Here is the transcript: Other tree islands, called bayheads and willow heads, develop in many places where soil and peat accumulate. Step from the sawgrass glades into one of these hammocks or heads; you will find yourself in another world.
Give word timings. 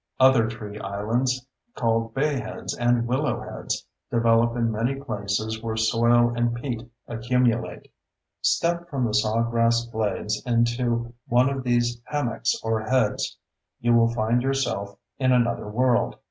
Other 0.19 0.47
tree 0.47 0.79
islands, 0.79 1.45
called 1.75 2.15
bayheads 2.15 2.75
and 2.75 3.05
willow 3.05 3.39
heads, 3.39 3.85
develop 4.09 4.55
in 4.55 4.71
many 4.71 4.95
places 4.95 5.61
where 5.61 5.75
soil 5.77 6.33
and 6.35 6.55
peat 6.55 6.89
accumulate. 7.07 7.91
Step 8.41 8.89
from 8.89 9.05
the 9.05 9.13
sawgrass 9.13 9.85
glades 9.91 10.41
into 10.43 11.13
one 11.27 11.51
of 11.51 11.61
these 11.63 12.01
hammocks 12.05 12.55
or 12.63 12.81
heads; 12.81 13.37
you 13.79 13.93
will 13.93 14.11
find 14.11 14.41
yourself 14.41 14.97
in 15.19 15.31
another 15.31 15.67
world. 15.67 16.15